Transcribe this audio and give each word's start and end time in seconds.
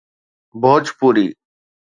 Bhojpuri 0.61 1.25